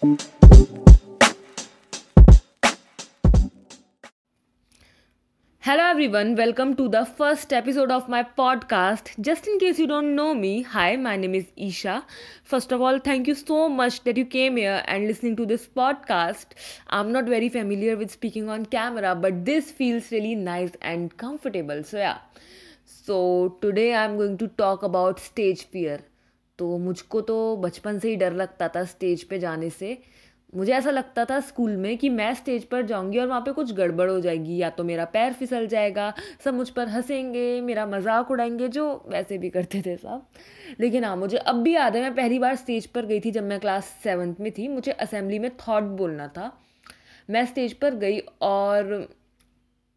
[0.00, 0.18] Hello
[5.66, 9.20] everyone, welcome to the first episode of my podcast.
[9.20, 12.06] Just in case you don't know me, hi, my name is Isha.
[12.44, 15.66] First of all, thank you so much that you came here and listening to this
[15.66, 16.52] podcast.
[16.86, 21.82] I'm not very familiar with speaking on camera, but this feels really nice and comfortable.
[21.82, 22.18] So yeah.
[22.84, 26.04] So today I'm going to talk about stage fear.
[26.58, 29.98] तो मुझको तो बचपन से ही डर लगता था stage पे जाने से।
[30.54, 33.72] मुझे ऐसा लगता था स्कूल में कि मैं स्टेज पर जाऊँगी और वहाँ पे कुछ
[33.72, 36.12] गड़बड़ हो जाएगी। या तो मेरा पैर फिसल जाएगा,
[36.44, 40.26] सब मुझ पर हंसेंगे, मेरा मज़ाक उड़ाएँगे, जो वैसे भी करते थे सब।
[40.80, 43.44] लेकिन हाँ मुझे अब भी याद है, मैं पहली बार स्टेज पर गई थी जब
[43.44, 46.52] मैं क्लास सेवन्थ में थी। मुझे असेंबली में थॉट बोलना था।
[47.30, 49.08] मैं स्टेज पर गई और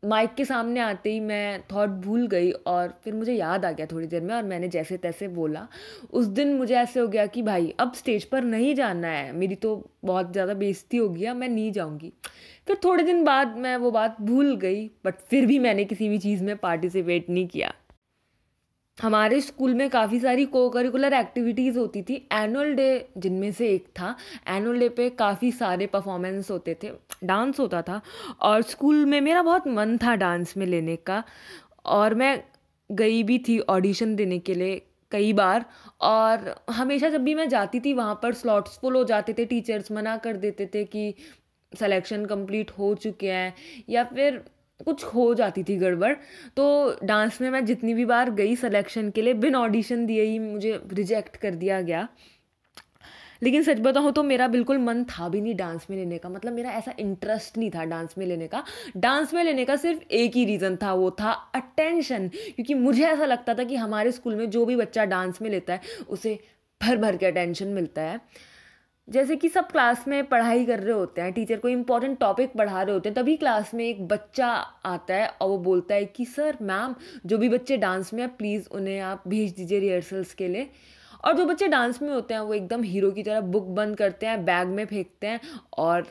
[0.04, 3.86] माइक के सामने आते ही मैं थॉट भूल गई और फिर मुझे याद आ गया
[3.86, 5.68] थोड़ी देर में और मैंने जैसे तैसे बोला।
[6.12, 9.56] उस दिन मुझे ऐसे हो गया कि भाई, अब स्टेज पर नहीं जाना है। मेरी
[9.56, 12.14] तो बहुत ज़्यादा बेइज्जती होगी गया मैं नहीं जाऊँगी।
[12.68, 16.18] फिर थोड़े दिन बाद मैं वो बात भूल गई बट फिर भी मैंने किसी भी
[16.18, 17.74] चीज़ में पार्टिसिपेट नहीं किया।
[19.02, 23.86] हमारे स्कूल में काफ़ी सारी को करिकुलर एक्टिविटीज़ होती थी। एनुअल डे जिनमें से एक
[23.86, 24.16] था।
[24.48, 26.92] एनुअल डे पे काफ़ी सारे परफॉर्मेंस होते थे।
[27.24, 28.02] डांस होता था।
[28.42, 31.24] और स्कूल में मेरा बहुत मन था डांस में लेने का।
[31.86, 32.44] और मैं
[32.92, 35.66] गई भी थी ऑडिशन देने के लिए कई बार।
[36.02, 39.92] और हमेशा जब भी मैं जाती थी, वहाँ पर स्लॉट्स फुल हो जाते थे। टीचर्स
[39.92, 41.14] मना कर देते थे कि
[41.80, 43.54] सिलेक्शन कंप्लीट हो चुके हैं।
[43.90, 44.44] या फिर
[44.82, 46.14] कुछ हो जाती थी गड़बड़।
[46.58, 50.40] तो डांस में मैं जितनी भी बार गई सिलेक्शन के लिए, बिन ऑडिशन दिए ही
[50.40, 52.08] मुझे रिजेक्ट कर दिया गया।
[53.44, 56.54] लेकिन सच बताऊँ तो मेरा बिल्कुल मन था भी नहीं डांस में लेने का। मतलब
[56.54, 58.64] मेरा ऐसा इंटरेस्ट नहीं था डांस में लेने का।
[58.98, 63.26] डांस में लेने का सिर्फ़ एक ही रीज़न था, वो था अटेंशन क्योंकि मुझे ऐसा
[63.26, 66.40] लगता था कि हमारे स्कूल में जो भी बच्चा डांस में लेता है, उसे
[66.82, 68.20] भर भर के अटेंशन मिलता है।
[69.08, 72.82] जैसे कि सब क्लास में पढ़ाई कर रहे होते हैं टीचर कोई इंपॉर्टेंट टॉपिक पढ़ा
[72.82, 74.48] रहे होते हैं, तभी क्लास में एक बच्चा
[74.86, 76.96] आता है और वो बोलता है कि सर मैम
[77.26, 80.70] जो भी बच्चे डांस में हैं प्लीज़ उन्हें आप भेज दीजिए रिहर्सल्स के लिए.
[81.26, 84.26] और जो बच्चे डांस में होते हैं, वो एकदम हीरो की तरह बुक बंद करते
[84.26, 85.40] हैं बैग में फेंकते हैं
[85.78, 86.02] और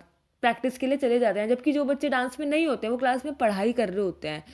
[0.43, 2.99] प्रैक्टिस के लिए चले जाते हैं, जबकि जो बच्चे डांस में नहीं होते हैं, वो
[2.99, 4.45] क्लास में पढ़ाई कर रहे होते हैं।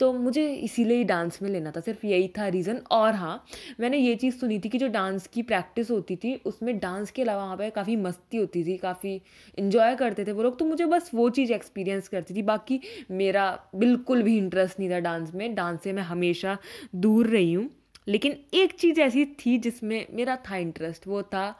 [0.00, 3.44] तो मुझे इसीलिए डांस में लेना था, सिर्फ़ यही था रीज़न और हाँ
[3.80, 7.22] मैंने ये चीज़ सुनी थी कि जो डांस की प्रैक्टिस होती थी, उसमें डांस के
[7.22, 9.20] अलावा वहाँ पर काफ़ी मस्ती होती थी, काफ़ी
[9.58, 12.80] इन्जॉय करते थे वो लोग। तो मुझे बस वो चीज़ एक्सपीरियंस करती थी। बाकी
[13.10, 16.58] मेरा बिल्कुल भी इंटरेस्ट नहीं था डांस में। डांस से मैं हमेशा
[16.94, 17.70] दूर रही हूँ।
[18.08, 21.50] लेकिन एक चीज़ ऐसी थी जिसमें मेरा था इंटरेस्ट वो था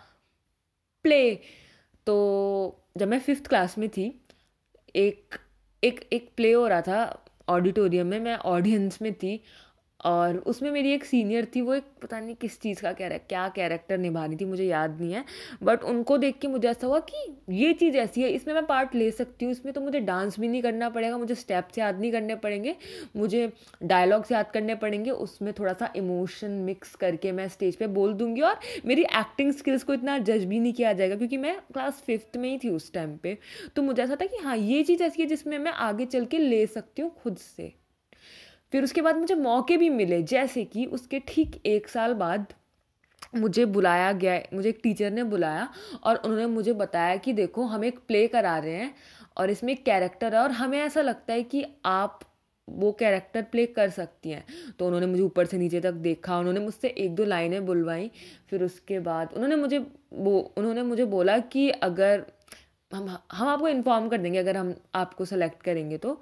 [1.04, 1.34] प्ले
[2.06, 2.14] तो
[2.98, 4.04] जब मैं फिफ्थ क्लास में थी,
[4.96, 5.34] एक
[5.82, 9.40] एक एक प्ले हो रहा था ऑडिटोरियम में मैं ऑडियंस में थी
[10.06, 13.48] और उसमें मेरी एक सीनियर थी, वो एक पता नहीं किस चीज़ का कैरेक्टर क्या
[13.54, 15.24] कैरेक्टर निभा रही थी, मुझे याद नहीं है
[15.62, 18.94] बट उनको देख के मुझे ऐसा हुआ कि ये चीज़ ऐसी है, इसमें मैं पार्ट
[18.94, 22.12] ले सकती हूँ, इसमें तो मुझे डांस भी नहीं करना पड़ेगा, मुझे स्टेप्स याद नहीं
[22.12, 22.74] करने पड़ेंगे,
[23.16, 23.50] मुझे
[23.84, 28.40] डायलॉग्स याद करने पड़ेंगे, उसमें थोड़ा सा इमोशन मिक्स करके मैं स्टेज पर बोल दूँगी
[28.40, 32.36] और मेरी एक्टिंग स्किल्स को इतना जज भी नहीं किया जाएगा, क्योंकि मैं क्लास फिफ्थ
[32.36, 33.36] में ही थी उस टाइम पर
[33.76, 36.38] तो मुझे ऐसा था कि हाँ ये चीज़ ऐसी है जिसमें मैं आगे चल के
[36.38, 37.72] ले सकती हूँ खुद से।
[38.72, 42.52] फिर उसके बाद मुझे मौके भी मिले, जैसे कि उसके ठीक एक साल बाद
[43.34, 45.68] मुझे बुलाया गया, मुझे एक टीचर ने बुलाया
[46.04, 48.94] और उन्होंने मुझे बताया कि देखो, हम एक प्ले करा रहे हैं
[49.36, 52.20] और इसमें एक कैरेक्टर है और हमें ऐसा लगता है कि आप
[52.68, 54.44] वो कैरेक्टर प्ले कर सकती हैं।
[54.78, 58.10] तो उन्होंने मुझे ऊपर से नीचे तक देखा, उन्होंने मुझसे एक दो लाइनें बुलवाई,
[58.50, 59.78] फिर उसके बाद उन्होंने मुझे
[60.12, 62.24] वो, उन्होंने मुझे बोला कि अगर
[62.90, 66.20] हम हम आपको इन्फॉर्म कर देंगे, अगर हम आपको सेलेक्ट करेंगे तो।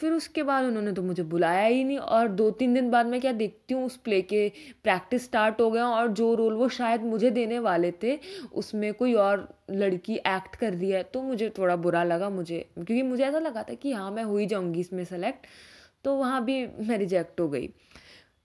[0.00, 3.20] फिर उसके बाद उन्होंने तो मुझे बुलाया ही नहीं और दो तीन दिन बाद मैं
[3.20, 4.48] क्या देखती हूँ उस प्ले के
[4.84, 8.18] प्रैक्टिस स्टार्ट हो गया और जो रोल वो शायद मुझे देने वाले थे,
[8.52, 13.02] उसमें कोई और लड़की एक्ट कर रही है तो मुझे थोड़ा बुरा लगा मुझे। क्योंकि
[13.02, 15.46] मुझे ऐसा लगा था कि हाँ मैं हो ही जाऊँगी इसमें सेलेक्ट
[16.04, 17.68] तो वहाँ भी मैं रिजेक्ट हो गई।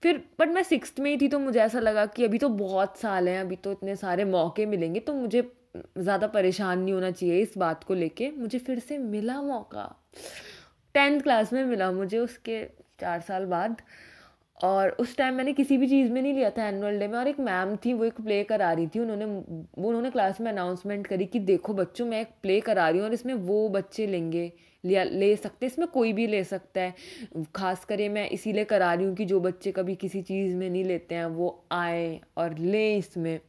[0.02, 2.98] फिर बट मैं सिक्स में ही थी तो मुझे ऐसा लगा कि अभी तो बहुत
[2.98, 5.42] साल हैं, अभी तो इतने सारे मौके मिलेंगे तो मुझे
[5.76, 9.94] ज़्यादा परेशान नहीं होना चाहिए इस बात को लेके, मुझे फिर से मिला मौका।
[10.96, 12.64] टेंथ क्लास में मिला मुझे उसके
[13.00, 13.82] चार साल बाद।
[14.58, 17.28] और उस टाइम मैंने किसी भी चीज़ में नहीं लिया था एनुअल डे में। और
[17.28, 21.06] एक मैम थी, वो एक प्ले करा रही थी। उन्होंने, वो उन्होंने क्लास में अनाउंसमेंट
[21.06, 24.52] करी कि देखो बच्चों, मैं एक प्ले करा रही हूँ और इसमें वो बच्चे लेंगे,
[24.84, 26.94] लिया, ले सकते इसमें कोई भी ले सकता है।
[27.54, 30.84] खास कर मैं इसीलिए करा रही हूँ कि जो बच्चे कभी किसी चीज़ में नहीं
[30.84, 33.40] लेते हैं, वो आए और लें इसमें।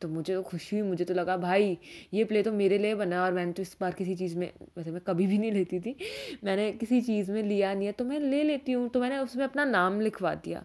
[0.00, 1.78] तो मुझे तो खुशी हुई, मुझे तो लगा, भाई,
[2.14, 4.90] ये प्ले तो मेरे लिए बना और मैंने तो इस बार किसी चीज़ में, वैसे
[4.90, 5.96] मैं कभी भी नहीं लेती थी,
[6.44, 9.44] मैंने किसी चीज़ में लिया नहीं है तो मैं ले लेती हूँ। तो मैंने उसमें
[9.44, 10.64] अपना नाम लिखवा दिया।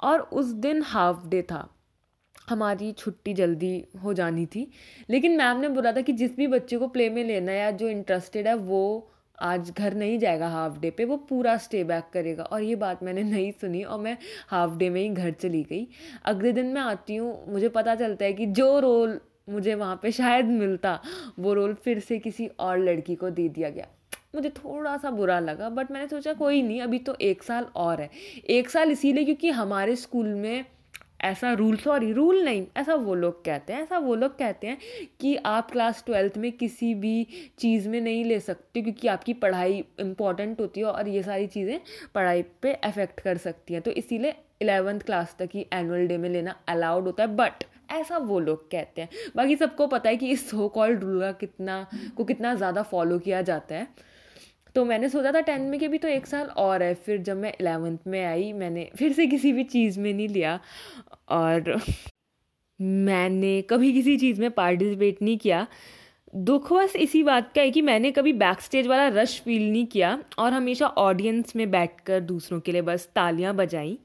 [0.00, 1.74] और उस दिन हाफ़ डे था।
[2.48, 4.70] हमारी छुट्टी जल्दी हो जानी थी।
[5.10, 7.70] लेकिन मैम ने बोला था कि जिस भी बच्चे को प्ले में लेना है या
[7.70, 9.10] जो इंटरेस्टेड है, वो
[9.42, 13.02] आज घर नहीं जाएगा हाफ़ डे पे, वो पूरा स्टे बैक करेगा। और ये बात
[13.02, 14.16] मैंने नहीं सुनी और मैं
[14.48, 15.86] हाफ़ डे में ही घर चली गई।
[16.24, 20.10] अगले दिन मैं आती हूँ, मुझे पता चलता है कि जो रोल मुझे वहाँ पे
[20.12, 20.98] शायद मिलता,
[21.38, 23.86] वो रोल फिर से किसी और लड़की को दे दिया गया।
[24.34, 28.00] मुझे थोड़ा सा बुरा लगा बट मैंने सोचा कोई नहीं, अभी तो एक साल और
[28.00, 28.10] है।
[28.50, 30.64] एक साल इसीलिए क्योंकि हमारे स्कूल में
[31.24, 34.78] ऐसा रूल सॉरी रूल नहीं, ऐसा वो लोग कहते हैं, ऐसा वो लोग कहते हैं
[35.20, 37.26] कि आप क्लास ट्वेल्थ में किसी भी
[37.58, 41.80] चीज़ में नहीं ले सकते क्योंकि आपकी पढ़ाई इंपॉर्टेंट होती है और ये सारी चीज़ें
[42.14, 46.28] पढ़ाई पे अफेक्ट कर सकती हैं। तो इसीलिए इलेवेंथ क्लास तक ही एनुअल डे में
[46.30, 50.30] लेना अलाउड होता है बट ऐसा वो लोग कहते हैं। बाकी सबको पता है कि
[50.30, 51.86] इस सो कॉल्ड रूल का कितना,
[52.16, 53.88] को कितना ज़्यादा फॉलो किया जाता है।
[54.74, 57.36] तो मैंने सोचा था टेंथ में कि भी तो एक साल और है, फिर जब
[57.36, 60.58] मैं इलेवेंथ में आई, मैंने फिर से किसी भी चीज़ में नहीं लिया।
[61.32, 61.80] और
[62.80, 65.66] मैंने कभी किसी चीज़ में पार्टिसिपेट नहीं किया।
[66.34, 69.86] दुख बस इसी बात का है कि मैंने कभी बैक स्टेज वाला रश फील नहीं
[69.86, 73.98] किया और हमेशा ऑडियंस में बैठकर दूसरों के लिए बस तालियाँ बजाई।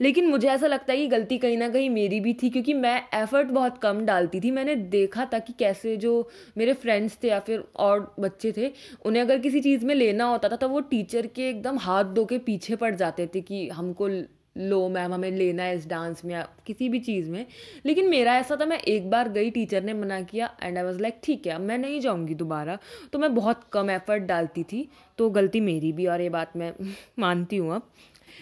[0.00, 2.96] लेकिन मुझे ऐसा लगता है कि गलती कहीं ना कहीं मेरी भी थी क्योंकि मैं
[3.14, 6.12] एफ़र्ट बहुत कम डालती थी। मैंने देखा था कि कैसे जो
[6.58, 8.70] मेरे फ्रेंड्स थे या फिर और बच्चे थे,
[9.04, 12.24] उन्हें अगर किसी चीज़ में लेना होता था तो वो टीचर के एकदम हाथ धो
[12.24, 14.08] के पीछे पड़ जाते थे कि हमको
[14.56, 17.46] लो, मैम, हमें लेना है इस डांस में या किसी भी चीज़ में।
[17.86, 21.00] लेकिन मेरा ऐसा था, मैं एक बार गई, टीचर ने मना किया एंड आई वॉज़
[21.00, 22.78] लाइक ठीक है मैं नहीं जाऊँगी दोबारा।
[23.12, 26.72] तो मैं बहुत कम एफर्ट डालती थी तो गलती मेरी भी और ये बात मैं
[27.18, 27.90] मानती हूँ अब।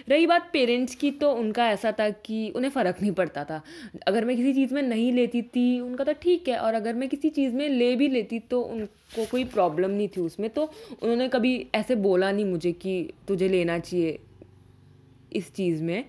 [0.08, 3.60] रही बात पेरेंट्स की तो उनका ऐसा था कि उन्हें फ़र्क नहीं पड़ता था।
[4.06, 7.08] अगर मैं किसी चीज़ में नहीं लेती थी, उनका तो ठीक है, और अगर मैं
[7.08, 10.64] किसी चीज़ में ले भी लेती तो उनको कोई प्रॉब्लम नहीं थी उसमें। तो
[11.02, 14.18] उन्होंने कभी ऐसे बोला नहीं मुझे कि तुझे लेना चाहिए
[15.32, 16.04] इस चीज़ में।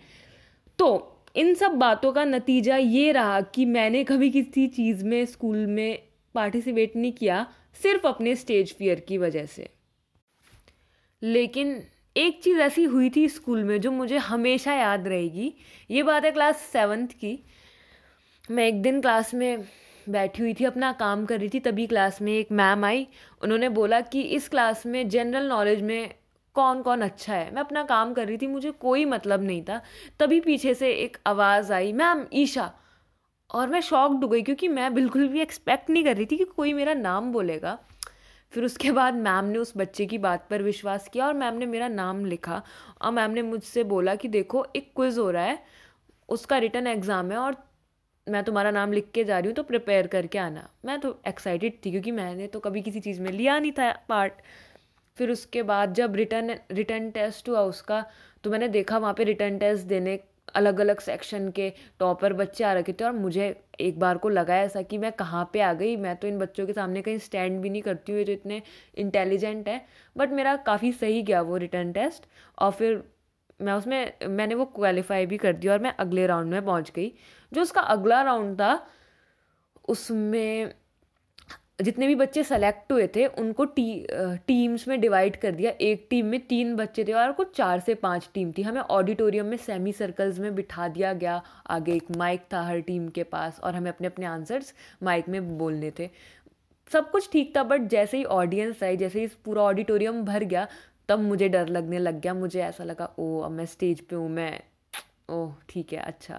[0.79, 5.65] तो इन सब बातों का नतीजा ये रहा कि मैंने कभी किसी चीज़ में, स्कूल
[5.65, 6.03] में
[6.35, 7.47] पार्टिसिपेट नहीं किया,
[7.83, 9.69] सिर्फ़ अपने स्टेज फियर की वजह से।
[11.23, 11.83] लेकिन
[12.17, 15.53] एक चीज़ ऐसी हुई थी स्कूल में जो मुझे हमेशा याद रहेगी।
[15.91, 17.45] ये बात है क्लास सेवन्थ की।
[18.51, 19.63] मैं एक दिन क्लास में
[20.09, 23.07] बैठी हुई थी, अपना काम कर रही थी, तभी क्लास में एक मैम आई।
[23.43, 26.13] उन्होंने बोला कि इस क्लास में जनरल नॉलेज में
[26.55, 29.81] कौन कौन अच्छा है। मैं अपना काम कर रही थी, मुझे कोई मतलब नहीं था।
[30.19, 32.71] तभी पीछे से एक आवाज़ आई, मैम, ईशा।
[33.49, 36.43] और मैं शॉक्ड हो गई, क्योंकि मैं बिल्कुल भी एक्सपेक्ट नहीं कर रही थी कि
[36.45, 37.77] कोई मेरा नाम बोलेगा।
[38.53, 41.65] फिर उसके बाद मैम ने उस बच्चे की बात पर विश्वास किया और मैम ने
[41.65, 42.61] मेरा नाम लिखा
[43.01, 45.59] और मैम ने मुझसे बोला कि, देखो, एक क्विज़ हो रहा है,
[46.29, 47.55] उसका रिटर्न एग्ज़ाम है और
[48.27, 51.79] मैं तुम्हारा नाम लिख के जा रही हूँ तो प्रिपेयर करके आना। मैं तो एक्साइटेड
[51.85, 54.33] थी, क्योंकि मैंने तो कभी किसी चीज़ में लिया नहीं था पार्ट
[55.17, 58.05] फिर उसके बाद जब रिटर्न रिटर्न टेस्ट हुआ उसका
[58.43, 60.19] तो मैंने देखा वहाँ पे रिटर्न टेस्ट देने
[60.55, 61.69] अलग अलग सेक्शन के
[61.99, 63.45] टॉपर बच्चे आ रखे थे और मुझे
[63.79, 66.65] एक बार को लगा ऐसा कि मैं कहाँ पे आ गई, मैं तो इन बच्चों
[66.67, 68.61] के सामने कहीं स्टैंड भी नहीं करती हूँ, ये तो इतने
[68.97, 69.79] इंटेलिजेंट है।
[70.15, 72.25] बट मेरा काफ़ी सही गया वो रिटर्न टेस्ट
[72.57, 73.03] और फिर
[73.61, 77.11] मैं उसमें, मैंने वो क्वालिफाई भी कर दिया और मैं अगले राउंड में पहुँच गई।
[77.51, 78.87] जो उसका अगला राउंड था,
[79.87, 80.73] उसमें
[81.79, 84.05] जितने भी बच्चे सेलेक्ट हुए थे, उनको टी
[84.47, 87.95] टीम्स में डिवाइड कर दिया। एक टीम में तीन बच्चे थे और कुछ चार से
[87.95, 92.41] पाँच टीम थी। हमें ऑडिटोरियम में सेमी सर्कल्स में बिठा दिया गया। आगे एक माइक
[92.53, 94.73] था हर टीम के पास और हमें अपने अपने आंसर्स
[95.03, 96.09] माइक में बोलने थे।
[96.91, 100.67] सब कुछ ठीक था बट जैसे ही ऑडियंस आई, जैसे ही पूरा ऑडिटोरियम भर गया,
[101.09, 104.29] तब मुझे डर लगने लग गया। मुझे ऐसा लगा ओ अब मैं स्टेज पे हूँ,
[104.29, 104.59] मैं
[105.29, 106.37] ओह, ठीक है अच्छा।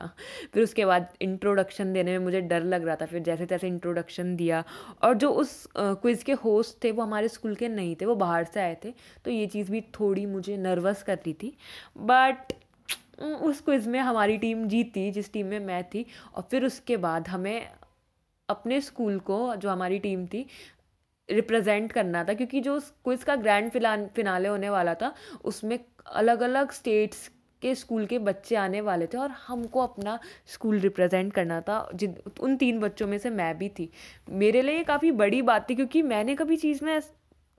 [0.55, 4.35] फिर उसके बाद इंट्रोडक्शन देने में मुझे डर लग रहा था, फिर जैसे तैसे इंट्रोडक्शन
[4.37, 4.63] दिया।
[5.03, 8.45] और जो उस क्विज़ के होस्ट थे, वो हमारे स्कूल के नहीं थे, वो बाहर
[8.45, 8.93] से आए थे
[9.25, 11.57] तो ये चीज़ भी थोड़ी मुझे नर्वस कर रही थी।
[11.99, 12.53] बट
[13.23, 17.29] उस क्विज़ में हमारी टीम जीती, जिस टीम में मैं थी। और फिर उसके बाद
[17.29, 17.69] हमें
[18.49, 20.47] अपने स्कूल को, जो हमारी टीम थी
[21.29, 23.71] रिप्रेजेंट करना था। क्योंकि जो क्विज़ का ग्रैंड
[24.11, 25.15] फिनाले होने वाला था,
[25.45, 27.31] उसमें अलग अलग स्टेट्स
[27.65, 32.15] के स्कूल के बच्चे आने वाले थे और हमको अपना स्कूल रिप्रेजेंट करना था। जिन,
[32.41, 33.91] उन तीन बच्चों में से मैं भी थी।
[34.31, 37.01] मेरे लिए काफ़ी बड़ी बात थी क्योंकि मैंने कभी चीज़ में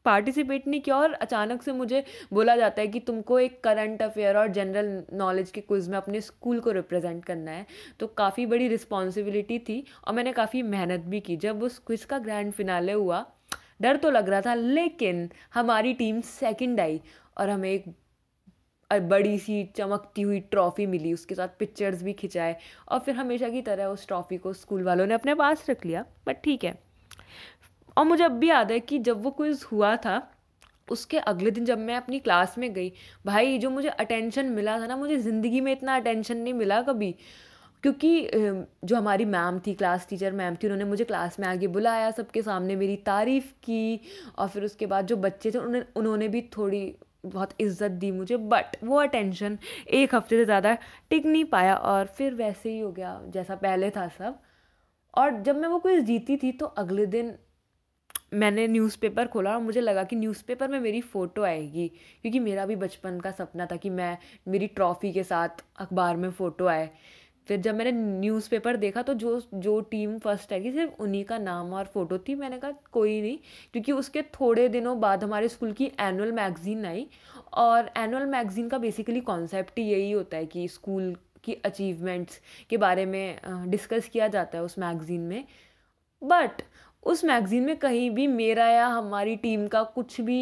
[0.05, 4.37] पार्टिसिपेट नहीं किया और अचानक से मुझे बोला जाता है कि तुमको एक करंट अफेयर
[4.37, 7.65] और जनरल नॉलेज के क्विज़ में अपने स्कूल को रिप्रेजेंट करना है।
[7.99, 12.19] तो काफ़ी बड़ी रिस्पॉन्सिबिलिटी थी और मैंने काफ़ी मेहनत भी की। जब उस क्विज़ का
[12.19, 13.25] ग्रैंड फिनाले हुआ,
[13.81, 17.01] डर तो लग रहा था, लेकिन हमारी टीम सेकंड आई
[17.37, 17.85] और हमें एक
[18.91, 22.55] बड़ी सी चमकती हुई ट्रॉफ़ी मिली, उसके साथ पिक्चर्स भी खिंचाए
[22.87, 26.05] और फिर हमेशा की तरह उस ट्रॉफ़ी को स्कूल वालों ने अपने पास रख लिया,
[26.27, 26.77] बट ठीक है।
[27.97, 30.21] और मुझे अब भी याद है कि जब वो क्विज़ हुआ था,
[30.87, 32.91] उसके अगले दिन जब मैं अपनी क्लास में गई,
[33.25, 37.11] भाई जो मुझे अटेंशन मिला था ना, मुझे ज़िंदगी में इतना अटेंशन नहीं मिला कभी,
[37.83, 42.11] क्योंकि जो हमारी मैम थी क्लास टीचर मैम थी, उन्होंने मुझे क्लास में आगे बुलाया,
[42.11, 43.99] सबके सामने मेरी तारीफ़ की
[44.37, 46.85] और फिर उसके बाद जो बच्चे थे उन्होंने उन्होंने भी थोड़ी
[47.25, 49.57] बहुत इज़्ज़त दी मुझे बट वो अटेंशन
[49.91, 50.77] एक हफ़्ते से ज़्यादा
[51.09, 54.39] टिक नहीं पाया और फिर वैसे ही हो गया, जैसा पहले था सब।
[55.13, 57.35] और जब मैं वो क्विज़ जीती थी तो अगले दिन
[58.33, 61.87] मैंने न्यूज़पेपर खोला और मुझे लगा कि न्यूज़पेपर में मेरी फ़ोटो आएगी,
[62.21, 64.17] क्योंकि मेरा भी बचपन का सपना था कि मैं,
[64.47, 66.89] मेरी ट्रॉफ़ी के साथ अखबार में फ़ोटो आए।
[67.47, 71.73] फिर जब मैंने न्यूज़पेपर देखा तो जो जो टीम फ़र्स्ट आएगी सिर्फ़ उन्हीं का नाम
[71.73, 73.37] और फ़ोटो थी, मैंने कहा कोई नहीं,
[73.73, 77.07] क्योंकि उसके थोड़े दिनों बाद हमारे स्कूल की एनुअल मैगज़ीन आई
[77.55, 82.77] और एनुअल मैगज़ीन का बेसिकली कॉन्सेप्ट ही यही होता है कि स्कूल की अचीवमेंट्स के
[82.77, 85.43] बारे में डिस्कस किया जाता है उस मैगज़ीन में।
[86.21, 86.61] बट
[87.03, 90.39] उस मैगज़ीन में कहीं भी मेरा या हमारी टीम का कुछ भी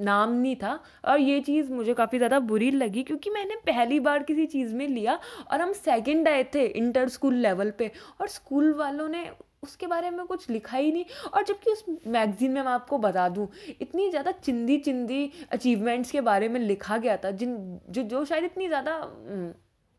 [0.00, 4.22] नाम नहीं था और ये चीज़ मुझे काफ़ी ज़्यादा बुरी लगी क्योंकि मैंने पहली बार
[4.22, 5.18] किसी चीज़ में लिया
[5.50, 7.90] और हम सेकंड आए थे इंटर स्कूल लेवल पे
[8.20, 9.28] और स्कूल वालों ने
[9.62, 13.28] उसके बारे में कुछ लिखा ही नहीं और जबकि उस मैगज़ीन में मैं आपको बता
[13.28, 13.48] दूँ,
[13.80, 18.44] इतनी ज़्यादा चिंदी चिंदी अचीवमेंट्स के बारे में लिखा गया था, जिन जो जो शायद
[18.44, 19.00] इतनी ज़्यादा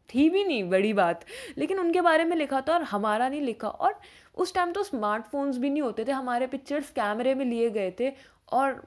[0.10, 1.26] थी भी नहीं, बड़ी बात।
[1.58, 4.00] लेकिन उनके बारे में लिखा था और हमारा नहीं लिखा और
[4.36, 8.12] उस टाइम तो स्मार्टफोन्स भी नहीं होते थे, हमारे पिक्चर्स कैमरे में लिए गए थे
[8.52, 8.82] और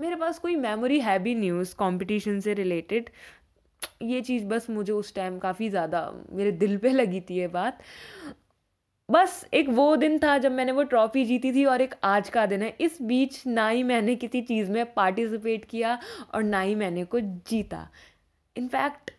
[0.00, 3.10] मेरे पास कोई मेमोरी है भी नहीं उस कॉम्पिटिशन से रिलेटेड
[4.02, 7.78] ये चीज़ बस मुझे उस टाइम काफ़ी ज़्यादा मेरे दिल पे लगी थी ये बात।
[9.08, 12.44] बस एक वो दिन था जब मैंने वो ट्रॉफ़ी जीती थी और एक आज का
[12.46, 15.98] दिन है। इस बीच ना ही मैंने किसी चीज़ में पार्टिसिपेट किया
[16.34, 17.88] और ना ही मैंने कुछ जीता।
[18.56, 19.10] इनफैक्ट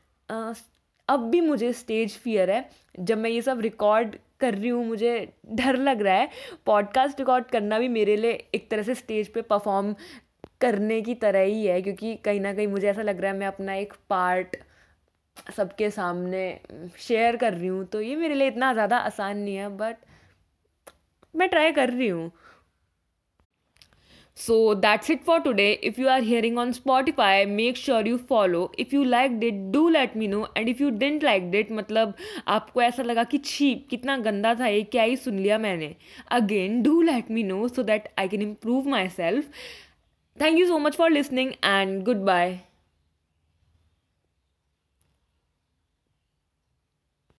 [1.09, 5.33] अब भी मुझे स्टेज फियर है। जब मैं ये सब रिकॉर्ड कर रही हूँ, मुझे
[5.47, 6.29] डर लग रहा है।
[6.65, 9.95] पॉडकास्ट रिकॉर्ड करना भी मेरे लिए एक तरह से स्टेज पे परफॉर्म
[10.61, 13.47] करने की तरह ही है क्योंकि कहीं ना कहीं मुझे ऐसा लग रहा है मैं
[13.47, 14.55] अपना एक पार्ट
[15.57, 16.43] सबके सामने
[16.99, 19.97] शेयर कर रही हूँ तो ये मेरे लिए इतना ज़्यादा आसान नहीं है बट
[21.35, 22.31] मैं ट्राई कर रही हूँ
[24.37, 25.79] So that's it for today.
[25.83, 28.71] If you are hearing on Spotify, make sure you follow.
[28.77, 30.47] If you liked it, do let me know.
[30.55, 32.13] And if you didn't like it, मतलब
[32.47, 35.93] आपको ऐसा लगा कि cheap कितना गंदा था ये क्या ही सुन लिया मैंने
[36.31, 39.51] again do let me know so that I can improve myself
[40.39, 42.63] Thank you so much for listening and goodbye.